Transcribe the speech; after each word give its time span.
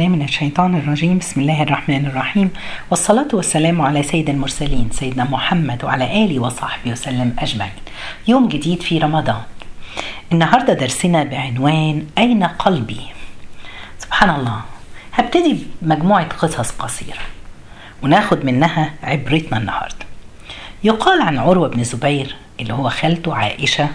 بالله 0.00 0.16
من 0.16 0.22
الشيطان 0.22 0.74
الرجيم. 0.74 1.18
بسم 1.18 1.40
الله 1.40 1.62
الرحمن 1.62 2.06
الرحيم. 2.06 2.50
والصلاة 2.90 3.28
والسلام 3.32 3.80
على 3.80 4.02
سيد 4.02 4.30
المرسلين 4.30 4.88
سيدنا 4.92 5.24
محمد 5.24 5.84
وعلى 5.84 6.24
آله 6.24 6.38
وصحبه 6.40 6.90
وسلم 6.90 7.36
أجمعين. 7.38 7.72
يوم 8.28 8.48
جديد 8.48 8.82
في 8.82 8.98
رمضان. 8.98 9.42
النهاردة 10.32 10.72
درسنا 10.72 11.24
بعنوان 11.24 12.06
أين 12.18 12.44
قلبي؟ 12.44 13.00
سبحان 13.98 14.40
الله. 14.40 14.60
هبتدي 15.12 15.56
بمجموعة 15.82 16.28
قصص 16.28 16.70
قصيرة. 16.70 17.24
وناخد 18.02 18.44
منها 18.44 18.94
عبرتنا 19.02 19.58
النهاردة. 19.58 20.06
يقال 20.84 21.22
عن 21.22 21.38
عروة 21.38 21.68
بن 21.68 21.84
زبير 21.84 22.36
اللي 22.60 22.72
هو 22.74 22.88
خالته 22.88 23.34
عائشة 23.34 23.88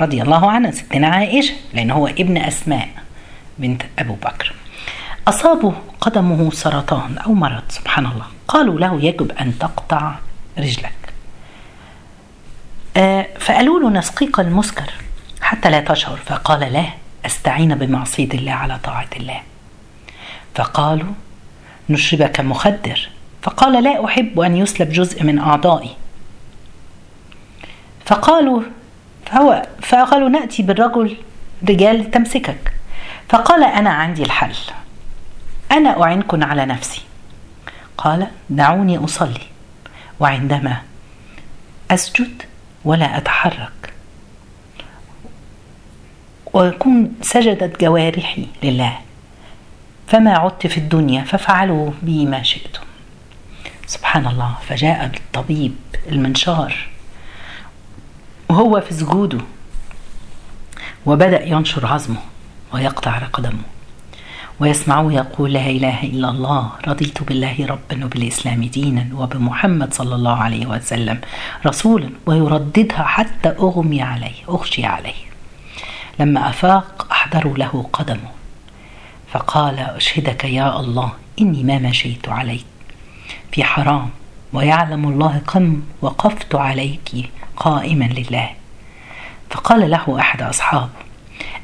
رضي 0.00 0.22
الله 0.22 0.50
عنها 0.50 0.70
ستنا 0.70 1.06
عائشة 1.06 1.54
لأن 1.74 1.90
هو 1.90 2.06
ابن 2.06 2.36
أسماء 2.36 2.88
بنت 3.58 3.82
أبو 3.98 4.14
بكر. 4.14 4.52
أصابه 5.28 5.72
قدمه 6.00 6.50
سرطان 6.50 7.18
أو 7.18 7.32
مرض 7.32 7.62
سبحان 7.68 8.06
الله 8.06 8.26
قالوا 8.48 8.80
له 8.80 9.00
يجب 9.00 9.32
أن 9.32 9.58
تقطع 9.58 10.14
رجلك. 10.58 10.92
آه 12.96 13.26
فقالوا 13.38 13.80
له 13.80 13.90
نسقيك 13.90 14.40
المسكر 14.40 14.90
حتى 15.40 15.70
لا 15.70 15.80
تشعر. 15.80 16.16
فقال 16.16 16.60
لا 16.72 16.84
أستعين 17.26 17.74
بمعصية 17.74 18.28
الله 18.28 18.52
على 18.52 18.78
طاعة 18.84 19.08
الله. 19.16 19.42
فقالوا 20.54 21.12
نشربك 21.90 22.40
مخدر. 22.40 23.08
فقال 23.42 23.84
لا 23.84 24.04
أحب 24.04 24.40
أن 24.40 24.56
يسلب 24.56 24.92
جزء 24.92 25.24
من 25.24 25.38
أعضائي. 25.38 25.96
فقالوا 28.04 28.62
فهو 29.26 29.66
فقالوا 29.82 30.28
نأتي 30.28 30.62
بالرجل 30.62 31.16
رجال 31.68 32.10
تمسكك. 32.10 32.72
فقال 33.28 33.64
أنا 33.64 33.90
عندي 33.90 34.22
الحل. 34.22 34.54
أنا 35.72 36.02
أعنكن 36.02 36.42
على 36.42 36.66
نفسي. 36.66 37.02
قال 37.98 38.26
دعوني 38.50 38.98
أصلي. 38.98 39.40
وعندما 40.20 40.82
أسجد 41.90 42.42
ولا 42.84 43.16
أتحرك. 43.16 43.92
ويكون 46.52 47.12
سجدت 47.22 47.80
جوارحي 47.80 48.46
لله. 48.62 48.98
فما 50.08 50.36
عدت 50.38 50.66
في 50.66 50.78
الدنيا 50.78 51.24
ففعلوا 51.24 51.90
بي 52.02 52.26
ما 52.26 52.42
شئتم. 52.42 52.82
سبحان 53.86 54.26
الله 54.26 54.54
فجاء 54.68 55.10
الطبيب 55.16 55.74
المنشار. 56.08 56.88
وهو 58.48 58.80
في 58.80 58.94
سجوده. 58.94 59.40
وبدأ 61.06 61.44
ينشر 61.44 61.86
عظمه 61.86 62.20
ويقطع 62.72 63.18
قدمه. 63.18 63.75
ويسمعه 64.60 65.12
يقول 65.12 65.52
لا 65.52 65.66
إله 65.66 66.02
إلا 66.02 66.30
الله 66.30 66.70
رضيت 66.88 67.22
بالله 67.22 67.66
ربا 67.66 68.04
وبالإسلام 68.04 68.64
دينا 68.64 69.08
وبمحمد 69.14 69.94
صلى 69.94 70.14
الله 70.14 70.36
عليه 70.36 70.66
وسلم 70.66 71.20
رسولا 71.66 72.10
ويرددها 72.26 73.02
حتى 73.02 73.48
أغمي 73.48 74.02
عليه 74.02 74.34
أغشي 74.48 74.86
عليه. 74.86 75.14
لما 76.20 76.48
أفاق 76.50 77.06
أحضروا 77.10 77.56
له 77.58 77.88
قدمه 77.92 78.30
فقال 79.32 79.78
أشهدك 79.78 80.44
يا 80.44 80.80
الله 80.80 81.12
إني 81.40 81.62
ما 81.62 81.78
مشيت 81.78 82.28
عليك. 82.28 82.64
في 83.52 83.64
حرام 83.64 84.10
ويعلم 84.52 85.08
الله 85.08 85.38
كم 85.38 85.82
وقفت 86.02 86.54
عليك 86.54 87.30
قائما 87.56 88.04
لله. 88.04 88.50
فقال 89.50 89.90
له 89.90 90.16
أحد 90.20 90.42
أصحابه 90.42 90.88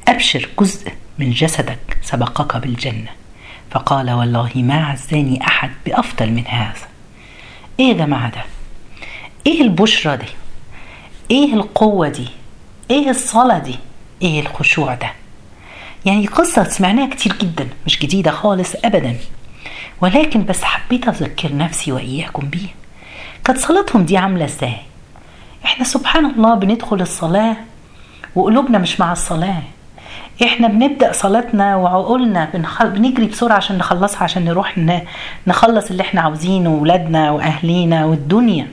أبشر 0.09 0.49
جزء 0.61 0.93
من 1.19 1.31
جسدك 1.31 1.99
سبقك 2.03 2.57
بالجنة. 2.57 3.09
فقال 3.71 4.11
والله 4.11 4.51
ما 4.57 4.85
عزاني 4.87 5.47
أحد 5.47 5.71
بأفضل 5.87 6.31
من 6.31 6.47
هذا. 6.47 6.89
إيه 7.81 7.87
يا 7.89 7.93
جماعة 7.93 8.31
ده؟ 8.31 8.43
إيه 9.47 9.63
البشرة 9.63 10.15
دي؟ 10.15 10.27
إيه 11.31 11.55
القوة 11.55 12.09
دي؟ 12.09 12.29
إيه 12.91 13.11
الصلاة 13.11 13.59
دي؟ 13.59 13.79
إيه 14.23 14.41
الخشوع 14.41 14.95
ده؟ 14.95 15.13
يعني 16.05 16.27
قصة 16.27 16.65
سمعناها 16.65 17.07
كتير 17.11 17.33
جدا 17.37 17.69
مش 17.87 17.99
جديدة 17.99 18.31
خالص 18.31 18.73
أبدا. 18.85 19.17
ولكن 20.01 20.45
بس 20.45 20.65
حبيت 20.65 21.09
أذكر 21.09 21.57
نفسي 21.57 21.93
وإياكم 21.93 22.47
بيها 22.51 22.71
كانت 23.45 23.59
صلاتهم 23.59 24.05
دي 24.05 24.17
عاملة 24.17 24.45
إزاي؟ 24.45 24.77
إحنا 25.65 25.85
سبحان 25.85 26.27
الله 26.27 26.55
بندخل 26.55 27.01
الصلاة 27.01 27.57
وقلوبنا 28.35 28.79
مش 28.79 29.01
مع 29.01 29.13
الصلاة. 29.13 29.63
إحنا 30.45 30.69
بنبدأ 30.69 31.13
صلاتنا 31.13 31.77
وعقولنا 31.77 32.49
بنخل... 32.55 32.91
بنجري 32.91 33.27
بسرعة 33.27 33.57
عشان 33.57 33.79
نخلصها 33.79 34.23
عشان 34.23 34.45
نروح 34.45 34.79
ن... 34.79 35.01
نخلص 35.47 35.91
اللي 35.91 36.03
إحنا 36.03 36.21
عاوزينه 36.21 36.71
ولادنا 36.71 37.31
وأهلينا 37.31 38.05
والدنيا. 38.05 38.67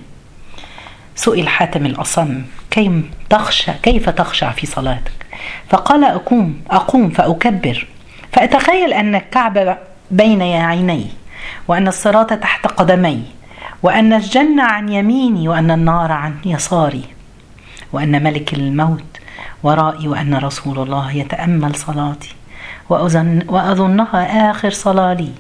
سئل 1.16 1.48
حاتم 1.50 1.86
الأصم 1.86 2.42
كيف 2.72 2.92
تخشى 3.30 3.72
كيف 3.84 4.10
تخشع 4.10 4.52
في 4.52 4.68
صلاتك؟ 4.68 5.12
فقال 5.70 6.04
أقوم 6.04 6.62
أقوم 6.72 7.10
فأكبر. 7.10 7.88
فأتخيل 8.32 8.94
أن 8.94 9.16
الكعبه 9.16 9.78
بين 10.12 10.42
عيني 10.42 11.06
وأن 11.68 11.88
الصراط 11.88 12.34
تحت 12.34 12.68
قدمي 12.68 13.24
وأن 13.84 14.14
الجنة 14.14 14.64
عن 14.64 14.90
يميني 14.90 15.48
وأن 15.48 15.72
النار 15.72 16.12
عن 16.12 16.36
يساري 16.46 17.04
وأن 17.94 18.24
ملك 18.24 18.54
الموت 18.54 19.04
ورائي 19.64 20.08
وأن 20.08 20.36
رسول 20.36 20.80
الله 20.80 21.12
يتأمل 21.12 21.76
صلاتي 21.76 22.36
وأظن 22.90 23.42
وأظنها 23.48 24.52
آخر 24.52 24.70
صلاة 24.70 25.14
لي 25.14 25.32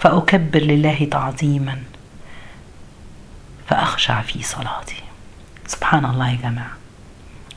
فأكبر 0.00 0.58
لله 0.60 1.08
تعظيما 1.10 1.78
فأخشع 3.68 4.20
في 4.22 4.42
صلاتي 4.42 4.96
سبحان 5.66 6.04
الله 6.04 6.30
يا 6.30 6.36
جماعة 6.42 6.76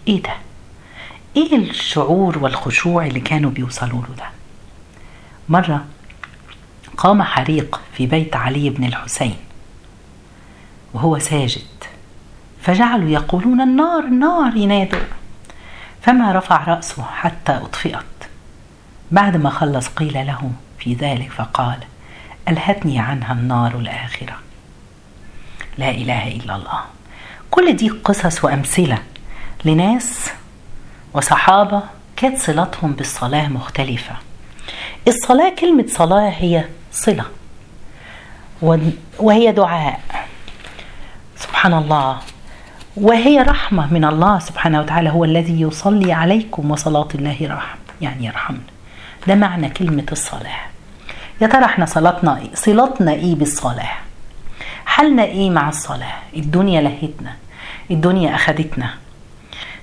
إيه 0.08 0.22
ده؟ 0.24 0.34
إيه 1.36 1.56
الشعور 1.56 2.38
والخشوع 2.38 3.06
اللي 3.06 3.20
كانوا 3.20 3.52
بيوصلوا 3.52 4.02
له 4.02 4.16
ده؟ 4.18 4.26
مرة 5.50 5.86
قام 6.98 7.24
حريق 7.24 7.82
في 7.94 8.06
بيت 8.06 8.36
علي 8.36 8.70
بن 8.70 8.84
الحسين 8.84 9.36
وهو 10.94 11.20
ساجد 11.20 11.62
فجعلوا 12.62 13.10
يقولون 13.10 13.62
النار 13.62 14.04
النار 14.04 14.56
ينادوا 14.58 15.00
فما 16.08 16.32
رفع 16.32 16.64
رأسه 16.64 17.04
حتى 17.04 17.52
أطفئت. 17.52 18.06
بعد 19.12 19.38
ما 19.38 19.50
خلص 19.50 19.88
قيل 19.88 20.14
له 20.14 20.52
في 20.80 20.94
ذلك 20.94 21.32
فقال 21.32 21.80
ألهتني 22.48 23.00
عنها 23.00 23.34
النار 23.34 23.76
الآخرة. 23.76 24.36
لا 25.78 25.90
إله 25.90 26.28
إلا 26.28 26.56
الله. 26.56 26.82
كل 27.52 27.76
دي 27.76 27.90
قصص 27.90 28.44
وأمثلة 28.44 28.98
لناس 29.66 30.30
وصحابة 31.14 31.84
كانت 32.16 32.40
صلتهم 32.40 32.92
بالصلاة 32.94 33.48
مختلفة. 33.48 34.16
الصلاة 35.08 35.56
كلمة 35.60 35.86
صلاة 35.88 36.30
هي 36.30 36.66
صلة 36.92 37.26
وهي 39.20 39.52
دعاء. 39.52 40.02
سبحان 41.38 41.74
الله. 41.74 42.20
وهي 43.02 43.42
رحمة 43.42 43.94
من 43.94 44.06
الله 44.06 44.40
سبحانه 44.40 44.80
وتعالى 44.80 45.10
هو 45.10 45.26
الذي 45.26 45.62
يصلي 45.62 46.14
عليكم 46.14 46.72
وصلاة 46.72 47.08
الله 47.16 47.38
رحم 47.42 47.78
يعني 48.02 48.26
يرحمنا. 48.26 48.60
ده 49.28 49.36
معنى 49.36 49.70
كلمة 49.70 50.06
الصلاة. 50.12 50.60
يا 51.42 51.48
ترى 51.48 51.66
إحنا 51.66 51.86
صلاتنا 51.86 52.38
إيه؟ 52.38 52.56
صلاتنا 52.56 53.12
إيه 53.12 53.36
بالصلاة؟ 53.36 53.94
حالنا 54.86 55.24
إيه 55.24 55.50
مع 55.50 55.70
الصلاة؟ 55.70 56.14
الدنيا 56.36 56.82
لهتنا 56.82 57.34
الدنيا 57.92 58.36
أخدتنا 58.36 58.90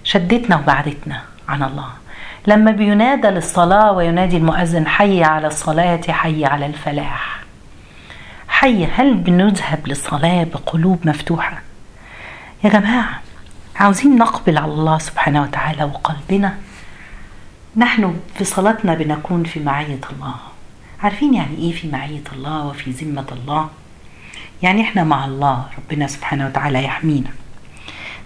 شدتنا 0.04 0.56
وبعدتنا 0.56 1.20
عن 1.48 1.62
الله. 1.62 1.88
لما 2.46 2.70
بينادى 2.70 3.28
للصلاة 3.28 3.92
وينادي 3.92 4.36
المؤذن 4.36 4.86
حي 4.86 5.24
على 5.24 5.46
الصلاة 5.46 6.00
حي 6.08 6.44
على 6.44 6.66
الفلاح. 6.66 7.40
حي 8.48 8.86
هل 8.86 9.14
بنذهب 9.14 9.88
للصلاة 9.88 10.44
بقلوب 10.44 11.08
مفتوحة؟ 11.08 11.62
يا 12.64 12.68
جماعة 12.70 13.20
عاوزين 13.76 14.16
نقبل 14.16 14.58
على 14.58 14.72
الله 14.72 14.98
سبحانه 14.98 15.42
وتعالى 15.42 15.84
وقلبنا. 15.84 16.58
نحن 17.76 18.16
في 18.34 18.44
صلاتنا 18.44 18.94
بنكون 18.94 19.44
في 19.44 19.60
معية 19.60 20.00
الله. 20.12 20.34
عارفين 21.02 21.34
يعني 21.34 21.56
إيه 21.58 21.72
في 21.72 21.88
معية 21.88 22.22
الله 22.32 22.66
وفي 22.66 22.90
ذمة 22.90 23.26
الله؟ 23.32 23.68
يعني 24.62 24.82
إحنا 24.82 25.04
مع 25.04 25.24
الله 25.24 25.64
ربنا 25.78 26.06
سبحانه 26.06 26.46
وتعالى 26.46 26.84
يحمينا. 26.84 27.30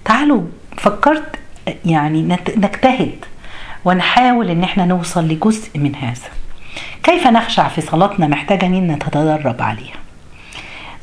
تعالوا 0.05 0.43
فكرت 0.76 1.37
يعني 1.84 2.23
نجتهد 2.56 3.25
ونحاول 3.84 4.50
إن 4.50 4.62
إحنا 4.62 4.84
نوصل 4.84 5.29
لجزء 5.29 5.79
من 5.79 5.94
هذا. 5.94 6.29
كيف 7.02 7.26
نخشع 7.26 7.69
في 7.69 7.81
صلاتنا؟ 7.81 8.26
محتاجة 8.26 8.67
إن 8.67 8.93
نتدرب 8.93 9.62
عليها. 9.62 9.97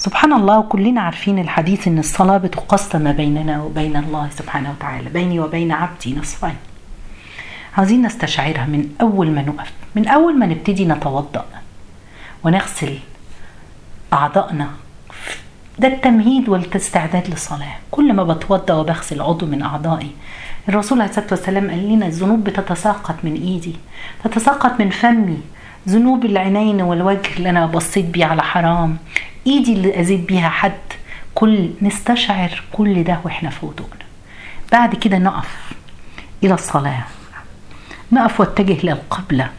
سبحان 0.06 0.34
الله 0.34 0.60
وكلنا 0.60 1.02
عارفين 1.02 1.40
الحديث 1.40 1.88
إن 1.88 2.00
الصلاة 2.00 2.38
بتقسم 2.38 3.14
بيننا 3.14 3.64
وبين 3.64 3.96
الله 3.98 4.30
سبحانه 4.30 4.72
وتعالى 4.72 5.10
بيني 5.10 5.40
وبين 5.40 5.72
عبدي 5.72 6.16
نصفين 6.16 6.56
عايزين 7.78 8.06
نستشعرها 8.06 8.66
من 8.66 8.90
أول 9.02 9.32
ما 9.32 9.42
نقف 9.42 9.74
من 9.96 10.08
أول 10.08 10.40
ما 10.40 10.46
نبتدي 10.46 10.86
نتوضأ 10.86 11.46
ونغسل 12.44 13.00
أعضائنا. 14.14 14.70
ده 15.80 15.88
التمهيد 15.88 16.50
والاستعداد 16.50 17.30
للصلاة. 17.30 17.76
كل 17.92 18.14
ما 18.14 18.24
بتوضى 18.24 18.74
وبغسل 18.74 19.22
عضو 19.22 19.46
من 19.46 19.62
أعضائي 19.62 20.12
الرسول 20.70 21.02
عليه 21.02 21.10
الصلاة 21.10 21.28
والسلام 21.32 21.70
قال 21.70 21.90
لنا 21.90 22.08
الذنوب 22.08 22.44
بتتساقط 22.44 23.16
من 23.24 23.34
إيدي 23.34 23.76
تتساقط 24.24 24.80
من 24.80 24.90
فمي. 24.90 25.38
ذنوب 25.90 26.26
العينين 26.26 26.82
والوجه 26.82 27.30
اللي 27.38 27.50
أنا 27.50 27.66
بصيت 27.66 28.06
بيه 28.06 28.26
على 28.26 28.44
حرام 28.44 28.98
إيدي 29.48 29.74
اللي 29.74 30.00
أذيت 30.00 30.20
بيها 30.28 30.50
حد 30.50 30.72
كل 31.36 31.70
نستشعر 31.82 32.64
كل 32.72 33.04
ده 33.04 33.20
وإحنا 33.24 33.50
في 33.50 33.66
وضوءنا 33.66 34.06
بعد 34.72 34.96
كده 34.96 35.18
نقف 35.18 35.72
إلى 36.44 36.54
الصلاة. 36.54 37.04
نقف 38.12 38.40
واتجه 38.40 38.78
للقبلة 38.86 39.50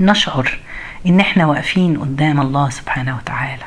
نشعر 0.00 0.58
إن 1.06 1.20
إحنا 1.20 1.46
واقفين 1.46 1.96
قدام 2.00 2.40
الله 2.40 2.70
سبحانه 2.70 3.16
وتعالى. 3.16 3.64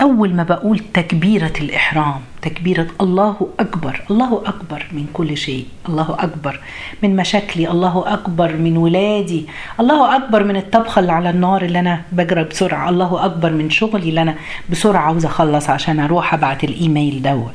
أول 0.00 0.34
ما 0.34 0.42
بقول 0.42 0.78
تكبيرة 0.78 1.52
الإحرام 1.60 2.20
تكبيرة 2.42 2.86
الله 3.00 3.48
أكبر 3.60 4.00
الله 4.10 4.42
أكبر 4.46 4.86
من 4.92 5.06
كل 5.12 5.36
شيء 5.36 5.66
الله 5.88 6.16
أكبر 6.20 6.60
من 7.02 7.16
مشاكلي 7.16 7.70
الله 7.70 8.04
أكبر 8.06 8.56
من 8.56 8.76
ولادي 8.76 9.46
الله 9.80 10.16
أكبر 10.16 10.44
من 10.44 10.56
الطبخة 10.56 11.00
اللي 11.00 11.12
على 11.12 11.30
النار 11.30 11.62
اللي 11.62 11.80
أنا 11.80 12.02
بجرى 12.12 12.44
بسرعة 12.44 12.88
الله 12.90 13.24
أكبر 13.24 13.52
من 13.52 13.70
شغلي 13.70 14.08
اللي 14.08 14.22
أنا 14.22 14.34
بسرعة 14.70 15.00
عاوزة 15.00 15.28
أخلص 15.28 15.70
عشان 15.70 16.00
أروح 16.00 16.34
أبعت 16.34 16.64
الإيميل 16.64 17.22
دوت. 17.22 17.54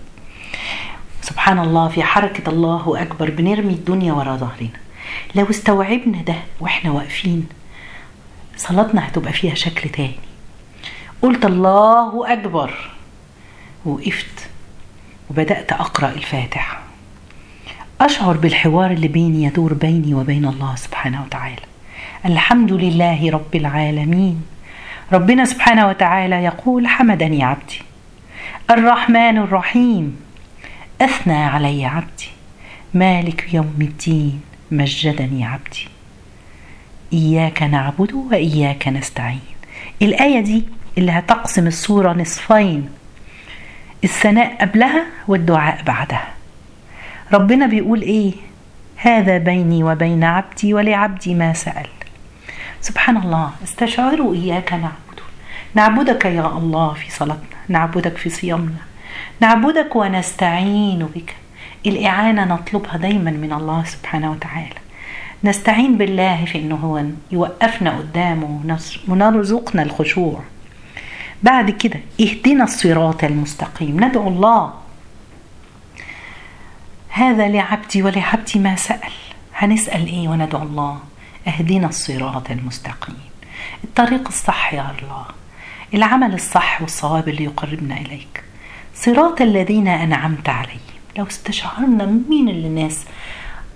سبحان 1.21 1.59
الله 1.59 1.87
في 1.87 2.03
حركة 2.03 2.49
الله 2.49 3.01
أكبر 3.01 3.29
بنرمي 3.29 3.73
الدنيا 3.73 4.13
ورا 4.13 4.35
ظهرنا. 4.35 4.69
لو 5.35 5.49
استوعبنا 5.49 6.21
ده 6.21 6.35
وإحنا 6.59 6.91
واقفين 6.91 7.45
صلاتنا 8.57 9.07
هتبقى 9.07 9.33
فيها 9.33 9.55
شكل 9.55 9.89
تاني. 9.89 10.28
قلت 11.21 11.45
الله 11.45 12.33
أكبر. 12.33 12.91
وقفت 13.85 14.49
وبدأت 15.29 15.71
أقرأ 15.71 16.09
الفاتحة. 16.09 16.81
أشعر 18.01 18.37
بالحوار 18.37 18.91
اللي 18.91 19.07
بيني 19.07 19.43
يدور 19.43 19.73
بيني 19.73 20.13
وبين 20.13 20.45
الله 20.45 20.75
سبحانه 20.75 21.23
وتعالى. 21.23 21.61
الحمد 22.25 22.73
لله 22.73 23.31
رب 23.31 23.55
العالمين. 23.55 24.45
ربنا 25.13 25.45
سبحانه 25.45 25.87
وتعالى 25.87 26.35
يقول 26.43 26.87
حمدني 26.87 27.43
عبدي. 27.43 27.81
الرحمن 28.71 29.37
الرحيم. 29.37 30.19
أثنى 31.01 31.43
علي 31.43 31.85
عبدي. 31.85 32.29
مالك 32.93 33.53
يوم 33.53 33.75
الدين. 33.81 34.41
مجدني 34.71 35.45
عبدي. 35.45 35.87
إياك 37.13 37.63
نعبد 37.63 38.13
وإياك 38.13 38.87
نستعين. 38.87 39.39
الآية 40.01 40.39
دي 40.39 40.63
اللي 40.99 41.11
هتقسم 41.11 41.67
الصورة 41.67 42.13
نصفين 42.13 42.89
الثناء 44.03 44.55
قبلها 44.61 45.05
والدعاء 45.27 45.83
بعدها. 45.83 46.27
ربنا 47.33 47.67
بيقول 47.67 48.01
إيه؟ 48.01 48.33
هذا 48.95 49.37
بيني 49.37 49.83
وبين 49.83 50.23
عبدي 50.23 50.73
ولعبدي 50.73 51.35
ما 51.35 51.53
سأل. 51.53 51.87
سبحان 52.81 53.17
الله 53.17 53.51
استشعروا 53.63 54.35
إياك 54.35 54.73
نعبد. 54.73 55.19
نعبدك 55.75 56.25
يا 56.25 56.47
الله 56.47 56.93
في 56.93 57.11
صلاتنا 57.11 57.57
نعبدك 57.67 58.17
في 58.17 58.29
صيامنا 58.29 58.81
نعبدك 59.39 59.95
ونستعين 59.95 61.07
بك. 61.15 61.35
الإعانة 61.85 62.45
نطلبها 62.45 62.97
دايما 62.97 63.31
من 63.31 63.53
الله 63.53 63.83
سبحانه 63.83 64.31
وتعالى. 64.31 64.75
نستعين 65.43 65.97
بالله 65.97 66.45
في 66.45 66.57
إنه 66.57 66.75
هو 66.75 67.03
يوقفنا 67.31 67.97
قدامه 67.97 68.77
ونرزقنا 69.07 69.83
الخشوع. 69.83 70.41
بعد 71.43 71.69
كده 71.69 71.99
اهدنا 72.21 72.63
الصراط 72.63 73.23
المستقيم. 73.23 74.03
ندعو 74.03 74.27
الله. 74.27 74.73
هذا 77.09 77.47
لعبدي 77.47 78.03
ولعبدي 78.03 78.59
ما 78.59 78.75
سأل. 78.75 79.11
هنسأل 79.55 80.07
إيه 80.07 80.27
وندعو 80.27 80.63
الله؟ 80.63 80.99
اهدنا 81.47 81.87
الصراط 81.87 82.51
المستقيم. 82.51 83.17
الطريق 83.83 84.27
الصح 84.27 84.73
يا 84.73 84.95
الله. 84.99 85.25
العمل 85.93 86.33
الصح 86.33 86.81
والصواب 86.81 87.29
اللي 87.29 87.43
يقربنا 87.43 87.97
إليك. 87.97 88.43
صراط 88.95 89.41
الذين 89.41 89.87
أنعمت 89.87 90.49
عليهم. 90.49 90.79
لو 91.17 91.27
استشعرنا 91.27 92.05
مين 92.05 92.49
اللي 92.49 92.67
الناس 92.67 93.05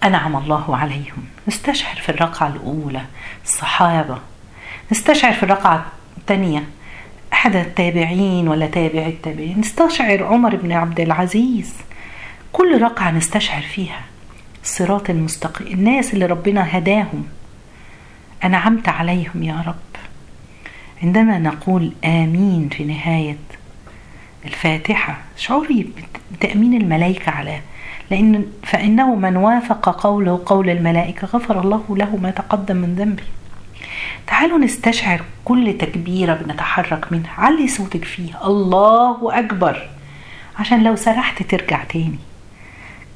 أنعم 0.04 0.36
الله 0.36 0.77
عليهم. 0.77 1.25
نستشعر 1.48 1.95
في 1.95 2.09
الركعة 2.09 2.48
الأولى 2.48 3.01
الصحابة. 3.45 4.18
نستشعر 4.92 5.33
في 5.33 5.44
الركعة 5.44 5.86
الثانية 6.18 6.63
أحد 7.44 7.56
التابعين 7.56 8.48
ولا 8.48 8.68
تابع 8.68 9.07
التابعين 9.07 9.60
نستشعر 9.60 10.24
عمر 10.24 10.56
بن 10.56 10.72
عبد 10.72 11.00
العزيز. 11.00 11.74
كل 12.54 12.81
ركعة 12.81 13.12
نستشعر 13.12 13.62
فيها. 13.62 14.01
الصراط 14.63 15.10
المستقيم. 15.10 15.68
الناس 15.68 16.13
اللي 16.13 16.25
ربنا 16.25 16.78
هداهم. 16.78 17.28
أنعمت 18.44 18.90
عليهم 18.90 19.44
يا 19.44 19.63
رب. 19.68 19.75
عندما 21.04 21.40
نقول 21.40 21.94
آمين 22.06 22.69
في 22.69 22.84
نهاية 22.84 23.38
الفاتحة 24.45 25.18
شعوري 25.38 25.90
بتأمين 26.31 26.81
الملائكة 26.81 27.31
على 27.31 27.60
لأن 28.12 28.45
فإنه 28.63 29.16
من 29.16 29.38
وافق 29.38 30.01
قوله 30.04 30.42
قول 30.45 30.69
الملائكة 30.69 31.28
غفر 31.28 31.62
الله 31.62 31.98
له 31.98 32.18
ما 32.18 32.31
تقدم 32.31 32.75
من 32.75 32.95
ذنبه. 32.95 33.24
تعالوا 34.28 34.58
نستشعر 34.58 35.22
كل 35.46 35.78
تكبيرة 35.78 36.34
بنتحرك 36.34 37.12
منها. 37.12 37.31
علي 37.38 37.68
صوتك 37.68 38.06
فيها 38.06 38.48
الله 38.48 39.40
أكبر. 39.40 39.90
عشان 40.60 40.84
لو 40.84 40.96
سرحت 40.96 41.44
ترجع 41.44 41.84
تاني. 41.84 42.20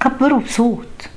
كبروا 0.02 0.40
بصوت. 0.40 1.10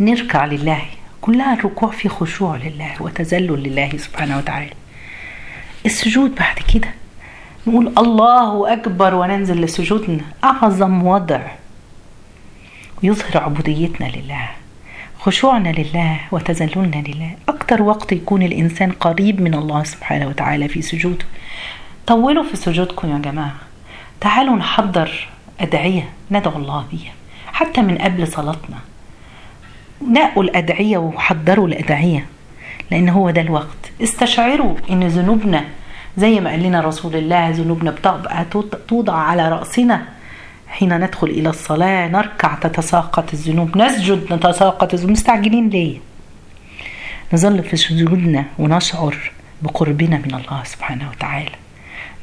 نركع 0.00 0.44
لله. 0.44 0.82
كلها 1.20 1.54
الركوع 1.54 1.90
في 1.90 2.08
خشوع 2.08 2.56
لله 2.56 3.02
وتذلل 3.02 3.62
لله 3.62 3.90
سبحانه 3.96 4.38
وتعالى. 4.38 4.72
السجود 5.86 6.34
بعد 6.34 6.58
كده. 6.74 6.88
نقول 7.66 7.92
الله 7.98 8.72
أكبر 8.72 9.14
وننزل 9.14 9.60
لسجودنا. 9.60 10.24
أعظم 10.44 11.06
وضع. 11.06 11.40
يظهر 13.02 13.42
عبوديتنا 13.44 14.06
لله. 14.06 14.50
خشوعنا 15.18 15.68
لله 15.68 16.20
وتذللنا 16.32 16.96
لله. 16.96 17.36
أكتر 17.72 17.82
وقت 17.82 18.12
يكون 18.12 18.42
الإنسان 18.42 18.92
قريب 18.92 19.40
من 19.40 19.54
الله 19.54 19.84
سبحانه 19.84 20.26
وتعالى 20.26 20.68
في 20.68 20.82
سجوده. 20.82 21.24
طولوا 22.06 22.44
في 22.44 22.56
سجودكم 22.56 23.12
يا 23.12 23.18
جماعة. 23.18 23.54
تعالوا 24.20 24.56
نحضر 24.56 25.28
أدعية 25.60 26.08
ندعو 26.30 26.56
الله 26.56 26.84
بيها 26.92 27.12
حتى 27.46 27.80
من 27.82 27.98
قبل 27.98 28.28
صلاتنا. 28.28 28.76
نقوا 30.10 30.42
الأدعية 30.42 30.98
وحضروا 30.98 31.68
الأدعية 31.68 32.26
لأن 32.90 33.08
هو 33.08 33.30
ده 33.30 33.40
الوقت. 33.40 33.92
استشعروا 34.02 34.74
إن 34.90 35.08
ذنوبنا 35.08 35.64
زي 36.16 36.40
ما 36.40 36.50
قال 36.50 36.62
لنا 36.62 36.80
رسول 36.80 37.16
الله 37.16 37.50
ذنوبنا 37.50 37.90
بتبقى 37.90 38.46
توضع 38.88 39.14
على 39.14 39.48
رأسنا 39.48 40.02
حين 40.68 41.00
ندخل 41.04 41.26
إلى 41.26 41.48
الصلاة 41.48 42.08
نركع 42.08 42.54
تتساقط 42.54 43.32
الذنوب 43.32 43.78
نسجد 43.78 44.32
نتساقط 44.32 44.92
الذنوب. 44.94 45.10
مستعجلين 45.10 45.68
ليه؟ 45.68 46.11
نظل 47.34 47.62
في 47.62 47.76
سجودنا 47.76 48.44
ونشعر 48.58 49.32
بقربنا 49.62 50.16
من 50.16 50.34
الله 50.34 50.64
سبحانه 50.64 51.10
وتعالى. 51.10 51.56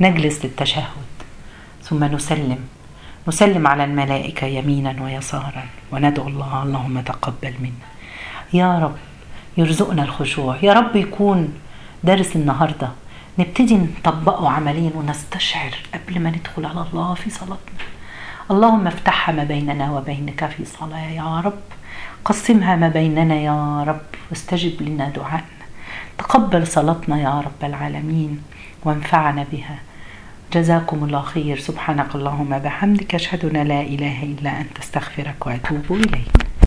نجلس 0.01 0.45
للتشهد 0.45 0.83
ثم 1.83 2.03
نسلم. 2.03 2.59
نسلم 3.27 3.67
على 3.67 3.83
الملائكة 3.83 4.47
يمينا 4.47 5.03
ويسارا 5.03 5.65
وندعو 5.91 6.27
الله 6.27 6.63
اللهم 6.63 7.01
تقبل 7.01 7.53
منا. 7.59 7.87
يا 8.53 8.79
رب 8.79 8.95
يرزقنا 9.57 10.03
الخشوع. 10.03 10.57
يا 10.63 10.73
رب 10.73 10.95
يكون 10.95 11.53
درس 12.03 12.35
النهارده. 12.35 12.89
نبتدي 13.39 13.77
نطبقه 13.77 14.49
عمليا 14.49 14.91
ونستشعر 14.95 15.71
قبل 15.93 16.19
ما 16.19 16.29
ندخل 16.29 16.65
على 16.65 16.85
الله 16.93 17.13
في 17.13 17.29
صلاتنا. 17.29 17.83
اللهم 18.51 18.87
افتحها 18.87 19.35
ما 19.35 19.43
بيننا 19.43 19.91
وبينك 19.91 20.45
في 20.45 20.65
صلاة 20.65 21.09
يا 21.09 21.39
رب. 21.39 21.78
قسمها 22.25 22.75
ما 22.75 22.89
بيننا 22.89 23.35
يا 23.35 23.83
رب 23.83 24.01
واستجب 24.29 24.81
لنا 24.81 25.09
دعائنا 25.09 25.59
تقبل 26.17 26.67
صلاتنا 26.67 27.21
يا 27.21 27.39
رب 27.39 27.63
العالمين 27.63 28.43
وانفعنا 28.83 29.45
بها. 29.51 29.79
جزاكم 30.53 31.03
الله 31.03 31.21
خير. 31.21 31.59
سبحانك 31.59 32.15
اللهم 32.15 32.59
بحمدك. 32.59 33.15
أشهد 33.15 33.45
أن 33.45 33.67
لا 33.67 33.81
إله 33.81 34.23
إلا 34.23 34.61
أنت. 34.61 34.79
أستغفرك 34.79 35.47
وأتوب 35.47 35.91
إليك. 35.91 36.48